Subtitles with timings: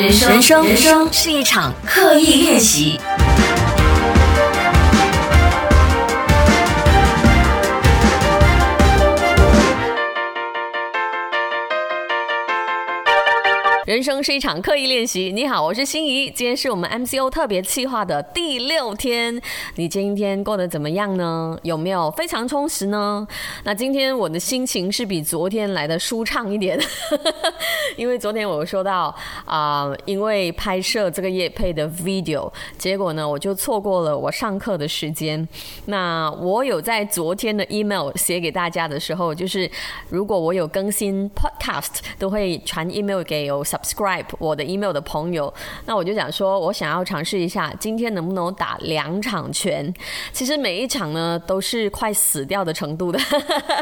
[0.00, 3.00] 人生，人生，是一场刻意练习。
[13.88, 15.32] 人生是一场刻意练习。
[15.32, 19.40] 你好，我是心怡，今天是我们 MCO 特别企划的第六天。
[19.76, 21.58] 你今天过得怎么样呢？
[21.62, 23.26] 有没有非常充实呢？
[23.64, 26.78] 那今天我的心情是比昨天来的舒畅一点，
[27.96, 29.16] 因为昨天我说到
[29.46, 35.48] 啊，因为拍摄这个夜配的 video，结果呢我就错过了我上课的时间。
[35.86, 39.70] 那我有在昨天的 email 写给大家的时候，就是
[40.10, 43.64] 如果我有更新 podcast，都会传 email 给有。
[43.78, 45.52] Subscribe 我的 email 的朋友，
[45.86, 49.92] 那我就想说，我想要尝试一下，今天能不能打两场拳？
[50.32, 53.18] 其实每一场呢都是快死掉的程度的。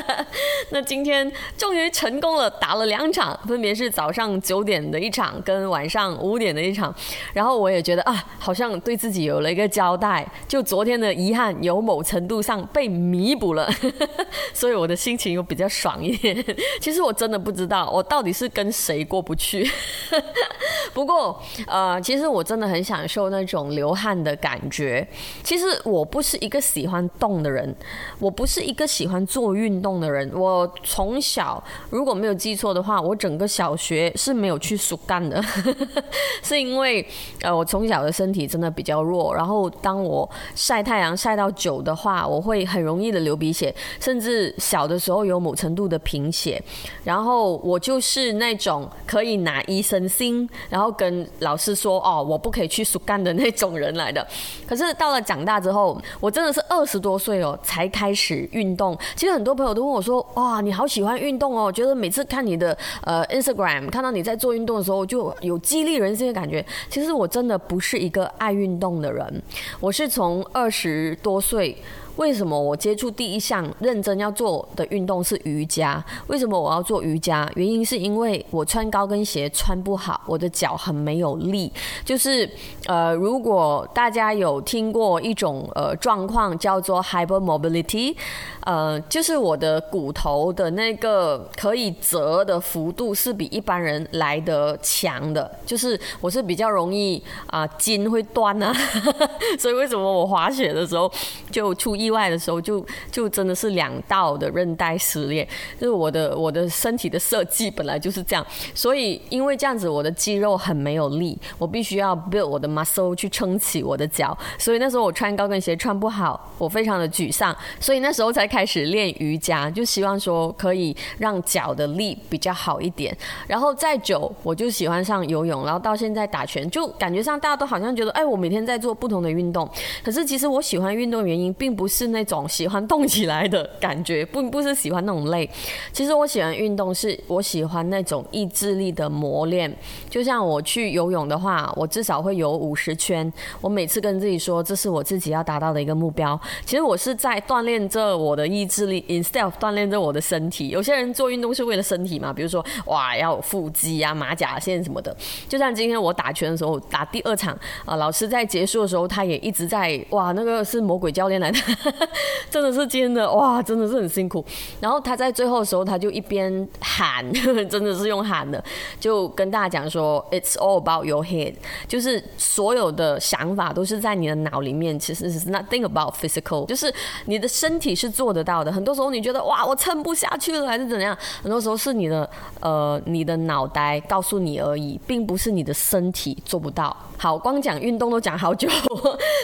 [0.71, 6.95] 那今天终于成功了，打了两场，分别是早上九点的一场跟晚上五点的一场。
[7.33, 13.71] 然后我也觉得啊，好像对自己有了一个交代，就昨天的遗憾有某程度上被弥补了，
[14.53, 16.45] 所以我的心情又比较爽一点。
[16.81, 19.71] 其实我真的不知道，我到底是跟谁过不去。
[20.93, 25.07] 不过，呃，其实我真的很享受那种流汗的感觉。
[25.43, 27.75] 其实我不是一个喜欢动的人，
[28.19, 30.31] 我不是一个喜欢做运动的人。
[30.35, 35.43] 我从小如果没有记错的话，我整个小学是没有去树干的，
[36.43, 37.07] 是因为
[37.43, 39.35] 呃，我从小的身体真的比较弱。
[39.35, 46.63] 然后当我晒太阳晒到久的话，我会很容易的流鼻血，甚至小的时候有某程度的贫血。
[47.05, 49.76] 然后我就是那种可以拿一。
[49.77, 54.27] 医生心，然后跟老师说：“哦，我不可以去树干的那种人来的。”
[54.67, 58.97] 可是到了长大之后，我真的是二十多岁哦才开始运动。
[59.15, 66.65] 其实很多朋友都问我说：“哇，你好喜欢运动哦！”觉得每次看你的呃 Instagram，看到你在做运动的时候，就有激励人心的感觉。
[66.89, 69.43] 其实我真的不是一个爱运动的人，
[69.81, 71.77] 我是从二十多岁。
[72.17, 76.03] 为什么我接触第一项认真要做的运动是瑜伽？
[76.29, 77.49] 为什么我要做瑜伽？
[77.55, 81.71] 原因是因为我穿高跟鞋穿不好，我的脚很没有力。
[82.05, 82.49] 就是
[82.87, 88.17] 呃，如果大家有听过一种呃状况叫做 hypermobility，
[88.65, 95.51] 呃，就是我的骨头的那个可以折的幅度是比一般人来的强的。
[95.65, 98.73] 就是我是比较容易啊筋会断啊，
[99.59, 101.11] 所以为什么我滑雪的时候
[101.51, 105.47] 就出意意外的时候，就就真的是两道的韧带撕裂。
[105.81, 114.37] 就是我的我的身体的设计本来就是这样，所以因为这样子，我的肌肉很没有力，我必须要 build 我的 muscle 去撑起我的脚。
[114.57, 117.55] 所以那时候我穿高跟鞋穿不好，我非常的沮丧。
[117.81, 123.17] 所以那时候才开始练瑜伽，就希望说可以让脚的力比较好一点。
[123.49, 129.69] 然后再久，我就喜欢上游泳，然后到现在打拳，就感觉上大家都好像觉得，哎，我每天在做不同的运动。
[130.05, 131.96] 可是其实我喜欢运动原因，并不是。
[131.97, 135.49] 是那种喜欢动起来的感觉，不不是喜欢那种累。
[135.95, 139.75] 其实我喜欢运动，是我喜欢那种意志力的磨练。
[140.11, 143.33] 就像我去游泳的话，我至少会游五十圈。
[143.63, 146.39] 我每次跟自己说，这是我自己要达到的一个目标。
[146.67, 150.69] 其实我是在锻炼着我的意志力，instead 锻炼着我的身体。
[150.69, 155.17] 有些人做运动是为了身体嘛，比如说哇要有腹肌啊、马甲线什么的。
[155.49, 161.59] 就像今天我打拳的时候，打第二场啊，老师在结束的时候，他也一直在哇，那个是魔鬼教练来的。
[162.51, 164.45] 真的是真的哇，真的是很辛苦。
[164.81, 167.25] 然后他在最后的时候，他就一边喊，
[167.69, 168.63] 真的是用喊的，
[169.01, 171.55] 就跟大家讲说：“It's all about your head。”
[171.89, 176.67] 就是所有的想法都是在你的脑里面，其实是 nothing about physical。
[176.67, 176.93] 就是
[177.27, 178.73] 你的身体是做得到的。
[178.73, 181.17] 很多时候你觉得哇，我撑不下去了，还是怎样？
[181.43, 182.29] 很多时候是你的
[182.61, 186.97] 呃，你的脑袋告诉你而已，并不是你的身体做不到。
[187.19, 188.69] 好，光讲运动都讲好久。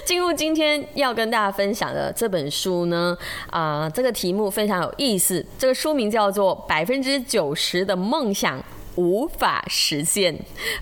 [0.05, 3.17] 进入今天要跟大家分享的这本书呢，
[3.51, 5.45] 啊，这个题目非常有意思。
[5.59, 8.59] 这个书名叫做《百分之九十的梦想》。
[8.97, 10.35] 无法实现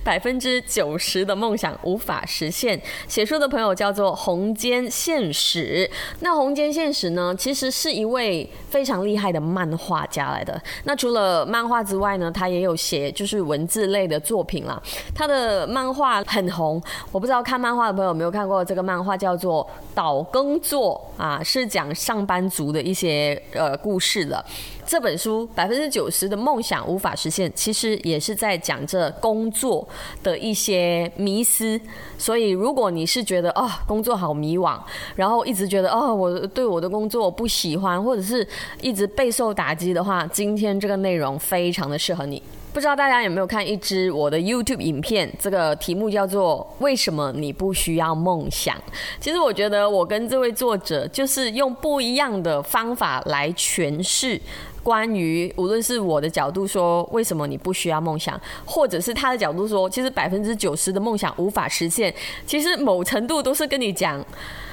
[0.03, 2.81] 百分之九十的梦想，无法实现。
[3.07, 5.89] 写书的朋友叫做红间现实。
[6.21, 10.61] 那红间现实呢，其实是一位非常厉害的漫画家来的。
[10.85, 14.81] 那除了漫画之外呢，他也有写就是文字类的作品啦。
[15.15, 16.83] 他的漫画很红，
[17.13, 19.65] 我不知道看漫画的朋友有没有看过这个漫画，叫做
[19.95, 24.45] 《岛耕作》啊，是讲上班族的一些呃故事的。
[24.91, 29.87] 这本书百分之九十的梦想无法实现，其实也是在讲这工作
[30.21, 31.81] 的一些迷思。
[32.19, 34.77] 所以，如果你是觉得哦工作好迷惘，
[35.15, 38.45] 然后一直觉得哦我对我的工作不喜欢，或者是
[38.83, 42.43] 一直备受打击的话，今天这个内容非常的适合你。
[42.73, 45.29] 不知道大家有没有看一支我的 YouTube 影片？
[45.41, 48.77] 这个题目叫做“为什么你不需要梦想”。
[49.21, 54.41] 其实我觉得我跟这位作者就是用不一样的方法来诠释
[54.83, 62.15] 关于无论是我的角度说为什么你不需要梦想，或者是他的角度说其实百分之九十的梦想无法实现。
[62.47, 64.25] 其实某程度都是跟你讲。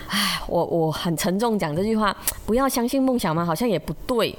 [0.07, 2.15] 唉，我我很沉重讲这句话，
[2.45, 3.43] 不要相信梦想吗？
[3.45, 4.35] 好像也不对。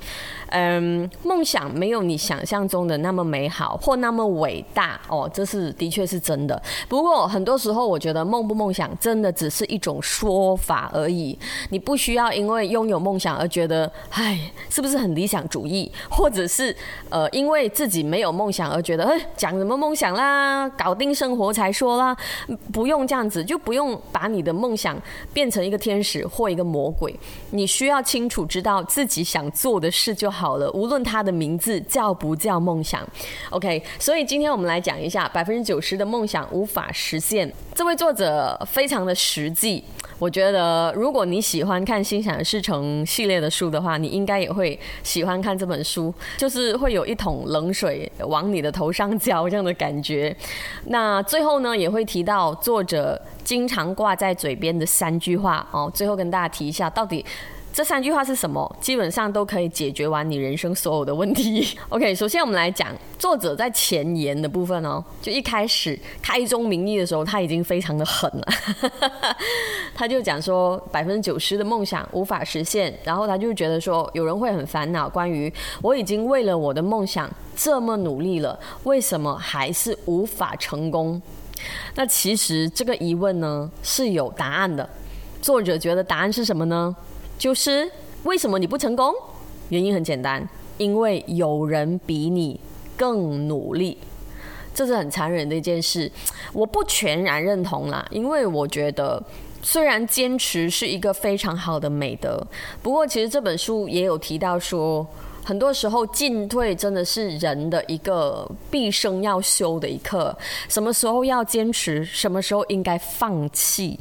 [0.50, 6.60] 嗯，梦想没有你想象中的那么美好或那么伟大哦，这是的确是真的。
[6.88, 11.38] 不过很多时候，我觉得梦不梦想真的只是一种说法而已。
[11.68, 15.92] 你不需要因为拥有梦想而觉得，唉，是不是很理想主义？
[16.08, 16.74] 或者是
[17.10, 20.66] 呃，因为自己没有梦想而觉得，哎，讲什么梦想啦？
[20.70, 22.16] 搞定生活才说啦，
[22.72, 24.96] 不用这样子，就不用把你的梦想
[25.34, 25.57] 变成。
[25.58, 27.12] 成一个天使或一个魔鬼，
[27.50, 33.04] 你需要清楚知道自己想做的事就好了，无论它的名字叫不叫梦想。
[33.50, 37.52] OK，所以今天我们来讲一下百分之九十的梦想无法实现。
[37.74, 39.82] 这位作者非常的实际。
[40.20, 50.36] 我觉得，如果你喜欢看《心想事成》系列的书的话，你应该也会喜欢看这本书，就是会有一桶冷水往你的头上浇这样的感觉。
[50.86, 55.90] 那最后呢，也会提到作者经常挂在嘴边的三句话哦。
[55.94, 57.24] 最后跟大家提一下，到底。
[57.70, 58.76] 这三句话是什么？
[58.80, 61.78] 基本上都可以解决完你人生所有的问题。
[61.90, 68.46] OK，首先我们来讲作者在前言的部分哦，就一开始开宗明义的时候，他已经非常的狠了。
[69.94, 81.22] 他就讲说百分之九十的梦想无法实现，然后他就觉得说有人会很烦恼，关于我已经为了我的梦想这么努力了，为什么还是无法成功？
[81.94, 84.88] 那其实这个疑问呢是有答案的。
[85.40, 86.94] 作者觉得答案是什么呢？
[87.38, 87.90] 就是
[88.24, 89.14] 为什么你不成功？
[89.68, 90.46] 原因很简单，
[90.78, 92.58] 因为有人比你
[92.96, 93.98] 更努力，
[94.74, 96.10] 这是很残忍的一件事。
[96.52, 99.22] 我不全然认同啦，因为我觉得
[99.62, 102.44] 虽然坚持是一个非常好的美德，
[102.82, 105.06] 不过其实这本书也有提到说，
[105.48, 110.36] 很多时候进退真的是人的一个毕生要修的一课。
[110.68, 113.98] 什么时候要坚持，什么时候应该放弃。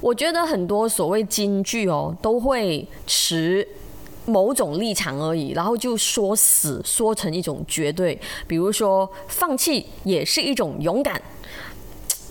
[0.00, 3.68] 我觉得很多所谓金句哦，都会持
[4.24, 8.18] 某种立场而已，然后就说死，说成一种绝对。
[8.46, 11.20] 比如说，放弃也是一种勇敢，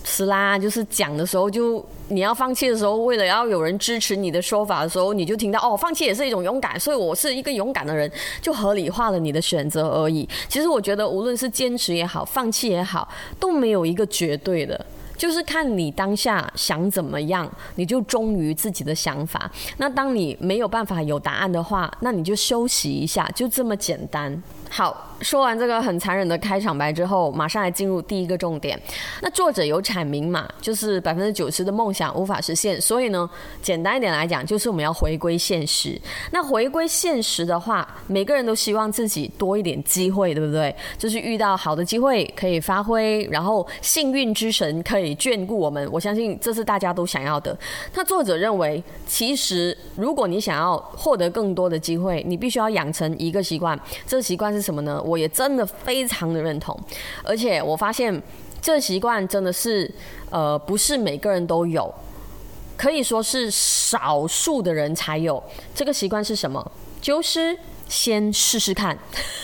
[0.04, 0.58] 是啦。
[0.58, 8.10] 就是讲的时候，就你要放弃的时候，为了要有人支持你的说法的时候，你就听到哦，放弃也是一种勇敢，所以我是一个勇敢的人，
[8.40, 10.28] 就合理化了你的选择而已。
[10.48, 13.08] 其实我觉得，无论是坚持也好，放弃也好，
[13.38, 14.86] 都没有一个绝对的。
[15.16, 19.48] 就是看你当下想怎么样，你就忠于自己的想法。
[19.76, 24.42] 那当你没有办法有答案的话，那你就休息一下，就这么简单。
[24.68, 25.10] 好。
[25.22, 28.78] 说完这个很残忍的开场白之后，马上来进入第一个重点。
[29.20, 33.28] 那作者有阐明嘛，就是百分之九十的梦想无法实现，所以呢，
[33.62, 36.00] 简单一点来讲，就是我们要回归现实。
[36.30, 40.74] 那回归现实的话，每个人都希望自己多一点机会，对不对？
[40.98, 45.88] 就是遇到好的机会可以发挥，然后幸运之神可以眷顾我们。
[45.92, 47.56] 我相信这是大家都想要的。
[47.94, 53.78] 那作者认为，其实如果你想要获得更多的机会，你必须要养成一个习惯。
[54.06, 55.00] 这个习惯是什么呢？
[55.04, 56.74] 我我也真的非常的认同，
[57.22, 58.22] 而且我发现
[58.62, 59.90] 这习惯真的是
[60.30, 61.94] 呃不是每个人都有，
[62.78, 65.42] 可以说是少数的人才有。
[65.74, 66.72] 这个习惯是什么？
[67.02, 67.54] 就是
[67.92, 68.96] 先试试看。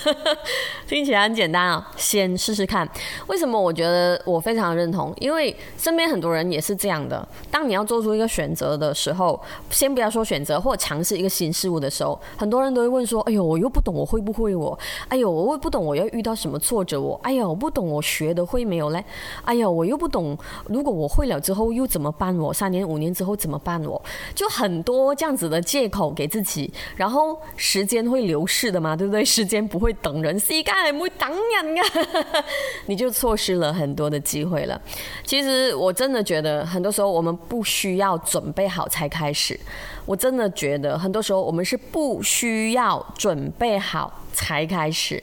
[0.88, 2.88] 听起来很简单啊，先试试看。
[3.26, 5.14] 为什么我觉得我非常认同？
[5.20, 7.28] 因为身边很多人也是这样的。
[7.50, 9.38] 当你要做出一个选择的时候，
[9.68, 14.56] 先不要说选择或尝试一个新事物的时候，很多人都会问说：“哎呦，我又不懂，我会不会？
[14.56, 14.78] 我
[15.08, 16.98] 哎呦，我又不懂，我要遇到什么挫折？
[16.98, 19.04] 我哎呀，我不懂，我学的会没有嘞？
[19.44, 20.34] 哎呀，我又不懂，
[20.68, 22.34] 如果我会了之后又怎么办？
[22.38, 23.78] 我三年五年之后怎么办？
[23.84, 24.02] 我
[24.34, 29.24] 就很多这样子的借口给自己，然后时间会流流逝的嘛，对不对？
[29.24, 30.64] 时间不会等人，时间。
[30.96, 32.42] 不会等人啊，
[32.86, 34.80] 你就错失了很多的机会了。
[35.24, 39.58] 其实我真的觉得，很多时候我们不需要准备好才开始。
[40.06, 45.20] 我真的觉得，很多时候我们是不需要准备好才开始。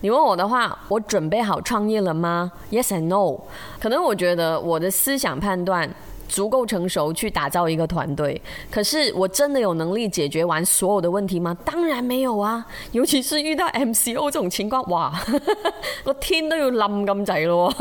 [0.00, 3.40] 你问我的话，我准备好创业了吗？Yes and no。
[3.78, 5.88] 可能我觉得我的思想判断。
[6.28, 11.56] 足够成熟去打造一个团队，可是我真的有能力解决完所有的问题吗？
[11.64, 12.64] 当然没有啊！
[12.92, 15.12] 尤其是遇到 MCO 这种情况，哇，
[16.04, 17.72] 我天都要冧咁滯咯，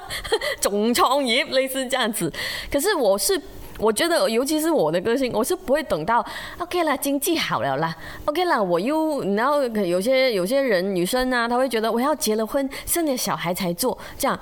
[0.60, 2.32] 总创业类似这样子。
[2.70, 3.40] 可是我是
[3.78, 6.24] 我觉得，尤其是我的个性，我是不会等到
[6.58, 14.38] OK 啦，经济好了啦，OK 啦，我又然后有些有些人女生啊，她会觉得我要结了婚生了小孩才做这样，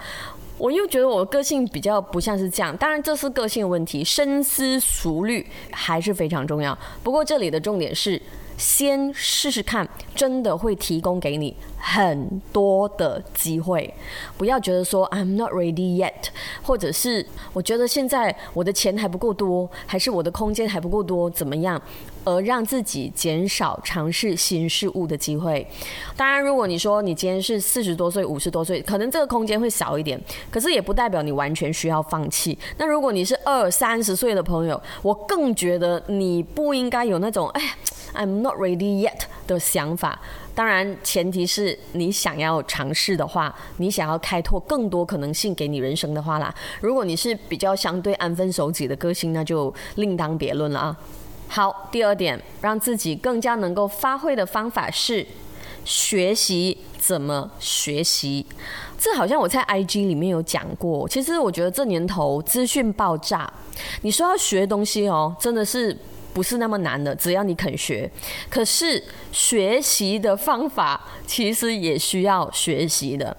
[0.65, 2.75] 我又觉得我个性比较不像是这样。
[2.79, 6.77] 当然这是个性问题，深思熟虑还是非常重要。
[7.03, 8.19] 不过这里的重点是。
[8.57, 13.93] 先试试看，真的会提供给你很多的机会。
[14.37, 16.29] 不要觉得说 I'm not ready yet，
[16.63, 21.81] 或者是我觉得现在我的钱还不够多，还是我的空间还不够多，怎么样？
[22.27, 25.67] 而让自己减少尝试新事物的机会。
[26.17, 30.19] 当然，如果你说你今天是四十多岁、五十多岁，可能这个空间会少一点，
[30.51, 32.59] 可是也不代表你完全需要放弃。
[32.79, 37.75] 那如果你是二三十岁的朋友，我更觉得你不应该有那种哎。
[38.15, 40.21] I'm not ready yet 的想法，
[40.55, 46.55] 当然前提是你想要尝试的话，你想要开拓更多可能性给你人生的话啦。
[46.81, 50.97] 如果你是比较相对安分守己的个性，那就另当别论了啊。
[51.49, 55.27] 好，第二点，让自己更加能够发挥的方法是
[55.85, 58.47] 学习怎么学习。
[58.97, 61.09] 这好像我在 IG 里面有讲过。
[61.09, 63.53] 其实我觉得这年头资讯爆炸，
[64.03, 65.97] 你说要学东西哦，真的是。
[66.35, 68.11] 不是那么难的，只要你肯学。
[68.51, 73.35] 可是学习的方法其实也需要学习的。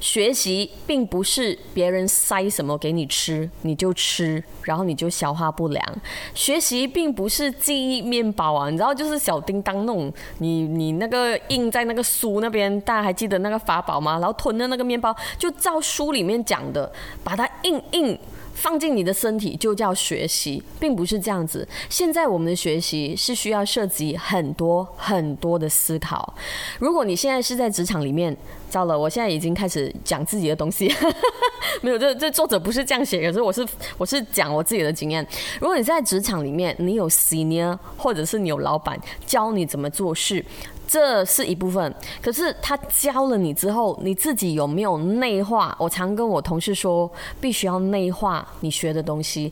[0.00, 5.96] 学习并不是别人塞什么给你吃你就吃，然后你就消化不良。
[6.34, 14.18] 学习并不是记忆面包啊，你知道，就是小叮当那种，你你那个印在那个书那边，大家还记得那个法宝吗？
[14.18, 18.18] 然后吞的那个面包，就照书里面讲的，把它印印。
[18.62, 21.66] 放进你的身体就叫学习，并不是这样子。
[21.88, 26.32] 现在我们的学习是需要涉及很多很多的思考。
[26.78, 28.36] 如果你现在是在职场里面，
[28.70, 30.88] 糟了，我现在已经开始讲自己的东西，
[31.82, 33.66] 没有，这这作者不是这样写，可是我是
[33.98, 35.26] 我是讲我自己的经验。
[35.58, 40.44] 如果你在职场里面，你有 senior 或者是你有老板教你怎么做事。
[40.92, 45.74] 这是一部分，可是他教了你之后，你自己有没有内化？
[45.78, 49.50] 我常跟我同事说，必须要内化你学的东西，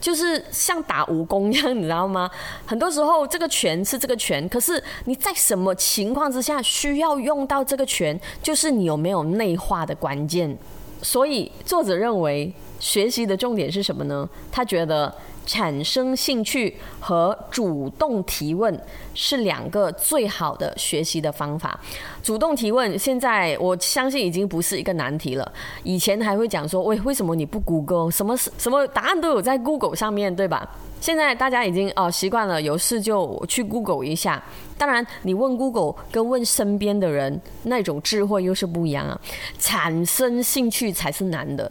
[0.00, 2.28] 就是像打武功一样，你知道吗？
[2.66, 10.58] 很多时候这个拳是这个拳，可是你在什么情况之下需要用到这个拳，就是你有没有内化的关键。
[11.02, 14.28] 所以作者认为，学习的重点是什么呢？
[14.50, 15.14] 他觉得。
[15.50, 18.80] 产生兴趣和主动提问
[19.14, 21.76] 是两个最好的学习的方法。
[22.22, 25.52] 主动提问，现在我相信已经不是一个难题了。
[25.82, 28.08] 以前还会讲说，喂，为什么你不 Google？
[28.12, 30.70] 什么什么答案都有在 Google 上面对吧？
[31.00, 34.40] 现在大家已经哦习惯了，有事就去 Google 一下。
[34.78, 39.20] 当然，你问 Google 跟问身边的人那种智慧又是不一样啊。
[39.58, 41.68] 产生兴趣才是难的。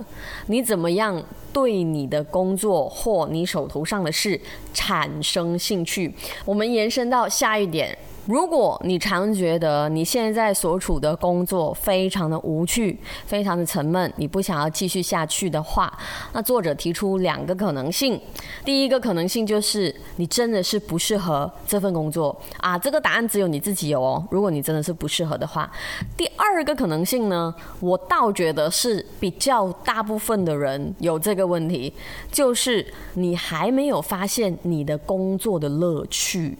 [0.47, 4.39] 你怎么样对你的工作或你手头上的事
[4.73, 6.13] 产生兴趣？
[6.45, 7.97] 我们延伸到下一点。
[8.29, 12.95] 如果你常觉得你现在所处的工作非常的无趣、
[13.25, 15.91] 非常的沉闷，你不想要继续下去的话，
[16.31, 18.21] 那作者提出两个可能性。
[18.63, 24.23] 第一个可能性就是你真的是不适合这份工作啊，这个答案只有你自己有哦。
[24.29, 25.67] 如果你真的是不适合的话，
[26.15, 31.91] 第二个可能性呢，我倒觉得是比较大部分的人有这个问题，
[32.31, 36.55] 就是你还没有发现你的工作的乐趣。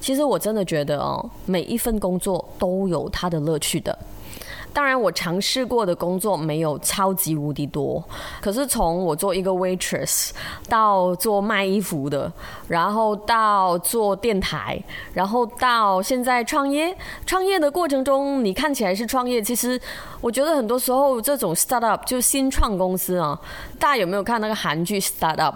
[0.00, 3.96] 其实我真的觉得哦，每一份工作都有它的乐趣的。
[4.72, 8.00] 当然，我尝试过的工作没有超级无敌多，
[8.40, 10.30] 可是从我做一个 waitress
[10.68, 12.32] 到做卖衣服的，
[12.68, 14.80] 然后到做电台，
[15.12, 16.96] 然后到现在创业。
[17.26, 19.80] 创业的过程中，你看起来是创业，其实
[20.20, 23.36] 我觉得很多时候这种 startup 就新创公司啊，
[23.80, 25.54] 大家有没有看那个韩剧 startup？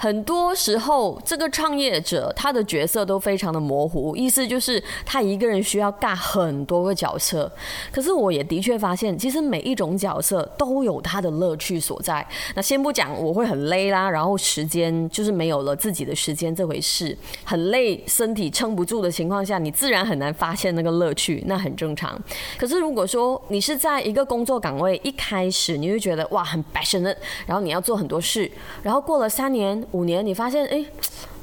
[0.00, 7.50] 很多时候，这个创业者他的角色都非常的模糊，意思就是他一个人需要干很多个角色。
[7.90, 12.24] 可是我也的确发现，其实每一种角色都有他的乐趣所在。
[12.54, 22.16] 那先不讲我会很累啦，然后时间就是没有了自己的时间这回事，很累，身体撑不住的情况下，你自然很难发现那个乐趣，那很正常。
[22.56, 28.50] 可是如果说你是在一个工作岗位一开始，你会觉得哇很 passionate，然后你要做很多事，
[28.82, 29.86] 然后过了三年。
[29.92, 30.84] 五年，你发现哎，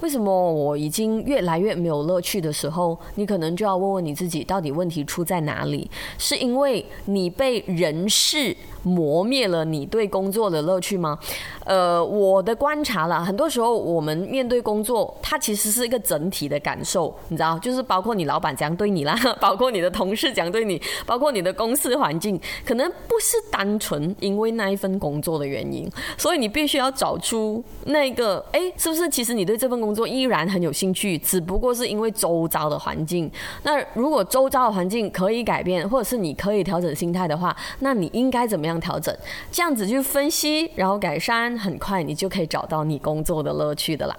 [0.05, 5.89] 为什么我已经越来越没有乐趣的时候，你可能就要问问你自己，到底问题出在哪里？
[6.19, 11.17] 是因为你被人事磨灭了你对工作的乐趣吗？
[11.65, 33.31] 呃，我的观察啦，很多时候我们面对工作，它其实是一个整体的感受，你知道，就是包括你老板怎样对你啦， 包括你的同事怎样对你，包括你的公司环境，可能不是单纯因为那一份工作的原因，所以你必须要找出那个，哎，是不是其实你对这份工作依然很有兴趣，只不过是因为周遭的环境。
[33.63, 39.15] 那如果周遭的环境可以改变，或者是你可以调整心态的话，那你应该怎么样调整？
[39.49, 44.15] 这样子去分析，然后改善，很快你就可以找到你工作的乐趣的啦。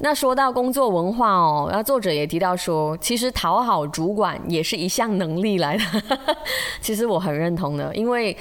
[0.00, 5.84] 那说到工作文化哦，那作者也提到说，其实讨好主管也是一项能力来的。
[6.80, 8.34] 其实我很认同的，因为。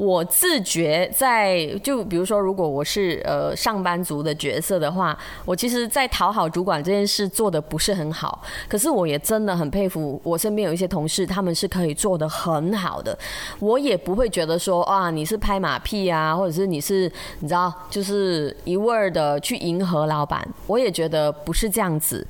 [0.00, 5.14] 我自觉在，就比如说，如果我是呃上班族的角色的话，
[5.44, 8.40] 我其实，在讨好主管这件事做的不是很好。
[8.66, 13.14] 可是我也真的很佩服我身边有一些同事，他们是可以做的很好的。
[13.58, 20.42] 我也不会觉得说啊，你是拍马屁啊，或者是你是你知道，就是一味的去迎合老板。
[20.66, 22.26] 我也觉得不是这样子，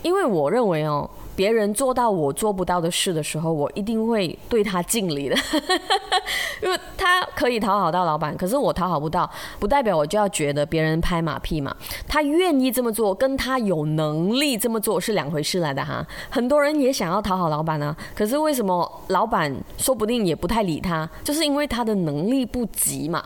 [0.00, 1.10] 因为我认为哦。
[1.34, 5.36] 别人做到我做不到的事的时候，我一定会对他敬礼的，
[6.62, 11.74] 因为他可以讨好到老板，可是我讨好不到，不代表我就要觉得别人拍马屁嘛。
[12.06, 16.06] 他愿意这么做，跟他有能力这么做是两回事来的哈。
[16.28, 23.24] 很多人也想要讨好老板啊，可是为什么老板说不定也不太理他，就是因为他的能力不及嘛。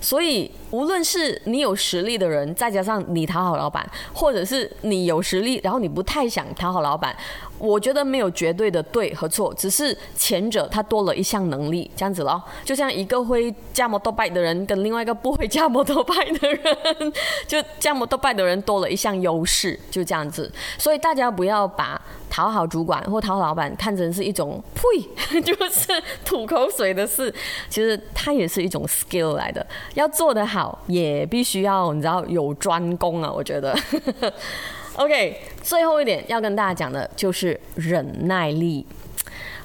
[0.00, 7.16] 所以，无论是你有实力的人，再加上你讨好老板，或者是你有实力，然后你不太想讨好老板。
[7.58, 12.42] 我觉得没有绝对的对和错，只是前者他多了一项能力，这样子咯。
[12.64, 17.12] 就像一个会驾摩托拜的人跟另外一个不会驾摩托拜的人，
[17.48, 20.52] 就驾摩托拜的人多了一项优势，就这样子。
[20.78, 27.32] 所以大家不要把讨好主管或讨好老板看成是一种呸， 就是吐口水的事。
[27.70, 33.74] 其实它也是一种 skill 来的，要做得好也必须要你知道有专攻啊，我觉得。
[34.96, 38.86] OK，最后一点要跟大家讲的就是忍耐力。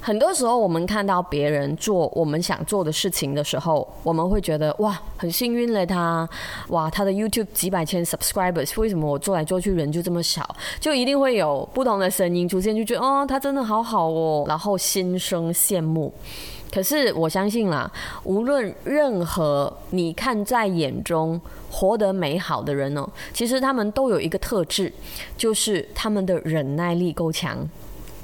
[0.01, 6.27] 很多时候，我们看到别人做我们想做的事情的时候，我们会觉得哇，很幸运了他，
[6.69, 10.55] 哇，他的 YouTube 几百千 subscribers，为什么我做来做去人就这么少？
[10.79, 16.11] 就一定会有不同的声音出现，就觉得哦，他真的好好哦，然后心生羡慕。
[16.71, 17.91] 可是我相信啦，
[18.23, 24.91] 无论任何你看在眼中活得美好的人哦，其实他们都有一个特质，
[25.37, 27.67] 就是他们的忍耐力够强。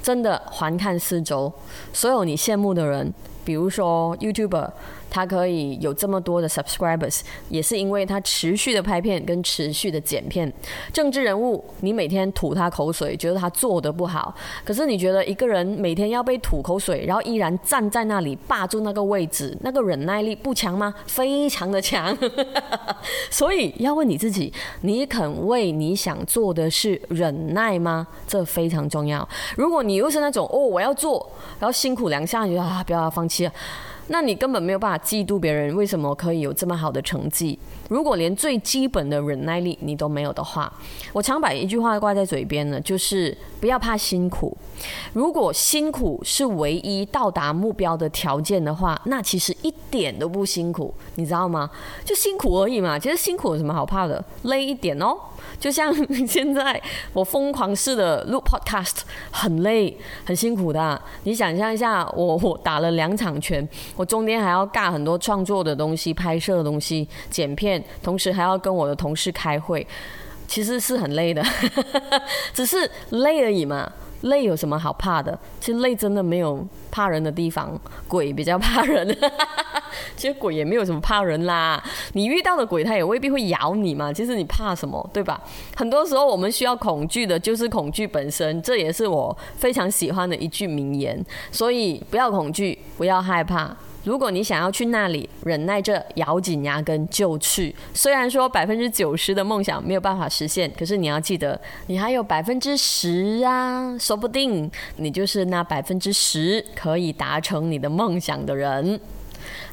[0.02, 1.52] 真的环看四周，
[1.91, 4.71] 所有你羡慕的人，比如说 YouTuber。
[5.10, 10.52] 他可以有这么多的 subscribers，也是因为他持续的拍片跟持续的剪片。
[10.91, 20.93] 政治人物，你每天吐他口水，觉得他做的不好，可是你觉得一个人每天要被吐口水，然后依然站在那里霸住那个位置，那个忍耐力不强吗？
[21.06, 22.17] 非常的强。
[23.30, 28.06] 所以要问你自己，你肯为你想做的事忍耐吗？
[28.28, 29.28] 这非常重要。
[29.56, 33.52] 如果你又是那种哦，我要做，然后辛苦两下，你就啊，不要放弃了。
[34.08, 37.58] 那你根本没有办法嫉妒别人为什么可以有这么好的成绩。
[37.89, 40.72] 如果连最基本的忍耐力你都没有的话，
[41.13, 44.56] 我常把一句话挂在嘴边呢，就是不要怕辛苦。
[45.13, 51.70] 如果辛苦是唯一到达目标的条件的话，那其实一点都不辛苦，你知道吗？
[52.04, 53.00] 就辛苦而已嘛。
[53.00, 54.24] 其实辛苦有什么好怕的？
[54.43, 55.15] 累一点哦。
[55.60, 55.91] 就像
[56.28, 56.80] 现在
[57.13, 58.98] 我疯狂式的录 podcast，
[59.32, 61.02] 很累，很辛苦的。
[61.24, 69.86] 你想象一下，我我打了两场拳，我中间还要尬很多创作的东西、拍摄的东西、剪片，同时还要跟我的同事开会，
[70.47, 71.43] 其实是很累的，
[72.53, 73.91] 只是累而已嘛。
[74.21, 75.38] 累有什么好怕的？
[75.60, 79.15] 其实累真的没有怕人的地方，鬼比较怕人。
[80.17, 81.81] 其实鬼也没有什么怕人啦，
[82.13, 84.12] 你遇到的鬼他也未必会咬你嘛。
[84.12, 85.39] 其实你怕什么，对吧？
[85.75, 91.23] 很多时候我们需要恐惧的就是恐惧本身，这也是我非常喜欢的一句名言。
[91.51, 93.77] 所以不要恐惧，不要害怕。
[94.08, 97.76] 如果你想要去那里，忍耐着，咬紧牙根就去。
[97.93, 108.98] 虽然说百分之九十的梦想没有办法实现，可是你要记得，你还有百分之十啊，说不定你就是那百分之十可以达成你的梦想的人。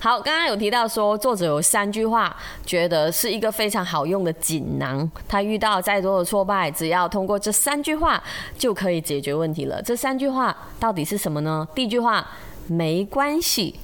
[0.00, 5.08] 好，刚刚有提到说，作者有三句话，觉得是一个非常好用的锦囊。
[5.28, 8.20] 他遇到再多的挫败，只要通过这三句话
[8.58, 9.80] 就可以解决问题了。
[9.80, 11.68] 这三句话到底是什么呢？
[11.72, 12.26] 第一句话，
[12.66, 13.76] 没关系。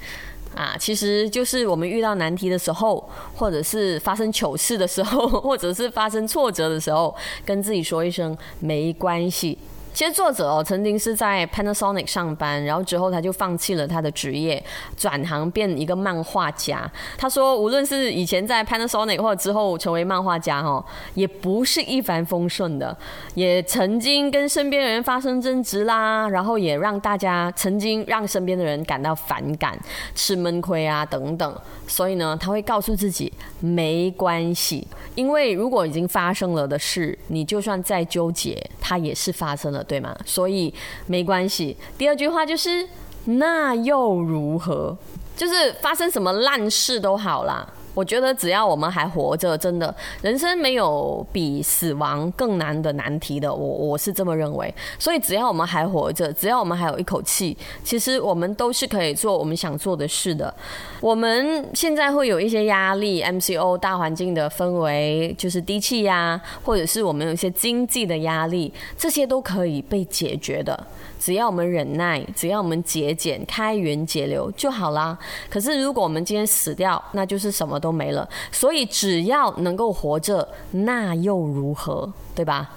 [0.54, 9.56] 啊，其实就是我们遇到难题的时候，或者是发生糗事的时候， 或者是发生挫折的时候，跟自己说一声没关系。
[10.00, 14.64] 其实作者哦，曾经是在 Panasonic 上班，然后之后他就放弃了他的职业，
[14.96, 16.90] 转行变一个漫画家。
[17.18, 20.82] 他说，无论是以前在 Panasonic 或者之后成为漫画家，哈，
[21.12, 22.96] 也不是一帆风顺的，
[23.34, 29.78] 也曾经跟身边的人发生争执啦，然后也让大家曾经让身边的人感到反感、
[30.14, 31.54] 吃闷亏啊等等。
[31.86, 40.16] 所以呢，他会告诉自己没关系，因为如果已经发生了的事，你就算再纠结，它也是发生了，对吗？
[40.24, 40.72] 所以
[41.06, 41.76] 没关系。
[41.98, 42.88] 第二句话就是
[43.24, 44.96] 那又如何？
[45.36, 47.68] 就是发生什么烂事都好啦。
[47.94, 53.52] 我觉得只要我们还活着，真的，人生没有比死亡更难的难题的。
[53.52, 54.72] 我我是这么认为。
[54.98, 60.54] 所以只要我们还活着，只要我们还有一口气，其实我们都是可以做我们想做的事的。
[61.00, 70.86] 我们现在会有一些压力，MCO 大环境的氛围就是低气压，或者是我们有一些经济的压力，这些都可以被解决的。
[71.18, 75.18] 只要我们忍耐，只要我们节俭、开源节流就好啦。
[75.50, 78.28] 可是如果我们今天死掉，那就是什么都没了。
[78.52, 82.12] 所以只要能够活着，那又如何？
[82.34, 82.70] 对吧？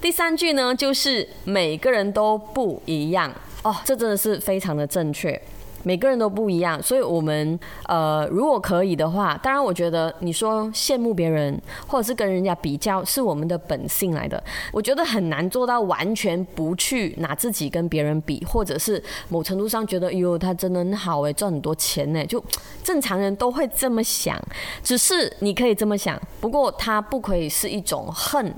[0.00, 5.40] 第三句呢，就是每个人都不一样哦，这真的是非常的正确。
[5.82, 14.42] 每个人都不一样，所以我们呃，如果可以的话，当然我觉得你说羡慕别人或者是跟人家比较，是我们的本性来的。
[14.72, 22.42] 我觉得很难做到完全不去拿自己跟别人比，或者是某程度上觉得哟他真的很好哎，赚很多钱呢，就
[22.84, 24.40] 正常人都会这么想。
[24.82, 28.52] 只是你可以这么想，不过它不可以是一种恨。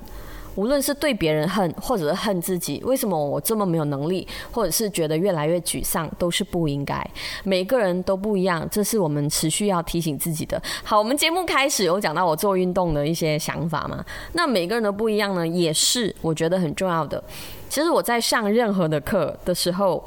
[0.55, 7.05] 无论是对别人恨，或者是恨自己，为什么我这么没有能力，或者是觉得越来越沮丧，都是不应该。
[7.43, 10.61] 每个人都不一样，这是我们持续要提醒自己的。
[10.83, 14.05] 好，我们节目开始有讲到我做运动的一些想法嘛？
[14.33, 17.23] 那每个人都不一样呢，也是我觉得很重要的。
[17.69, 20.05] 其实我在上任何的课的时候。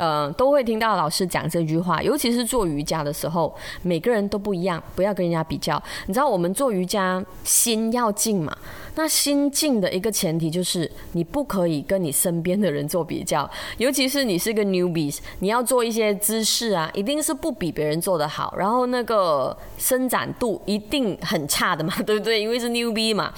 [0.00, 5.80] 呃，都会听到老师讲这句话，尤其是做瑜伽的时候，每个人都不一样，不要跟人家比较。
[6.06, 8.56] 你知道，我们做瑜伽心要静嘛？
[8.94, 22.40] 那心静的一个前提就是你不可以跟你身边的人做比较，尤其是你是个 newbies，你要做一些姿势啊，一定是不比别人做的好，然后那个伸展度一定很差的嘛，对不对？
[22.40, 23.30] 因为是 newbie 嘛。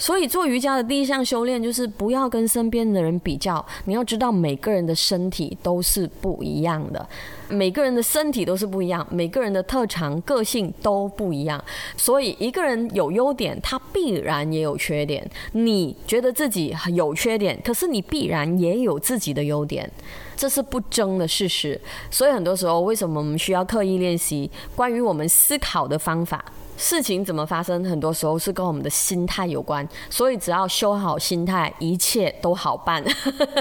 [0.00, 3.64] 所以做瑜伽的第一项修炼就是不要跟身边的人比较。
[3.84, 7.06] 你要知道每个人的身体都是不一样的，
[7.50, 11.62] 每个人的身体都是不一样，每个人的特长、个性都不一样。
[11.98, 15.30] 所以一个人有优点，他必然也有缺点。
[15.52, 19.90] 你觉得自己有缺点，可是你必然也有自己的优点，
[20.34, 21.78] 这是不争的事实。
[22.10, 26.42] 所以很多时候，为什么我们需要刻意练习关于我们思考的方法？
[26.80, 33.04] 事情怎么发生，很多时候是跟我们的心态有关，所以只要修好心态，一切都好办。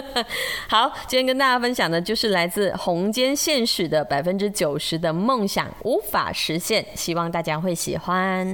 [0.70, 8.48] 好，今天跟大家分享的就是来自红间现实的百分之九十的梦想无法实现，希望大家会喜欢。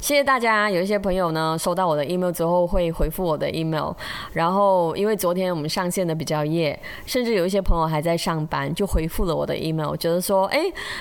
[0.00, 3.90] 谢谢大家，有一些朋友呢收到我的 email 之后会回复我的 email，
[4.34, 10.60] 然后因为昨天我们上线的比较夜，甚至有一些朋友还在上班，就回复了我的 email，觉得说，哎，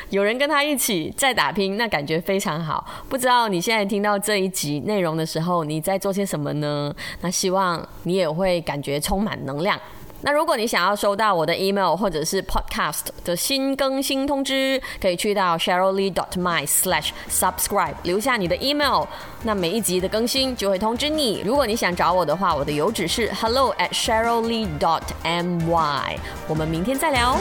[0.10, 2.86] 有人跟他一起在打拼，那感觉非常好。
[3.10, 6.94] 不知道你现在听到这一集内容的时候，你在做些什么呢？
[7.22, 9.78] 那希望你也会感觉充满能量。
[10.22, 19.06] 那如果你想要收到我的 email 或者是 podcast 的新更新通知，可以去到 sheryllee dot my slash subscribe 留下你的 email，
[19.44, 21.42] 那每一集的更新就会通知你。
[21.44, 26.16] 如果你想找我的话，我的邮址是 hello at sheryllee dot my。
[26.48, 27.38] 我们明天再聊。